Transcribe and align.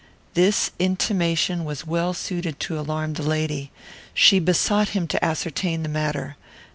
This 0.33 0.71
intimation 0.79 1.63
was 1.63 1.85
well 1.85 2.15
suited 2.15 2.59
to 2.61 2.79
alarm 2.79 3.13
the 3.13 3.21
lady. 3.21 3.69
She 4.15 4.39
besought 4.39 4.89
him 4.97 5.05
to 5.05 5.23
ascertain 5.23 5.83
the 5.83 5.89
matter. 5.89 6.37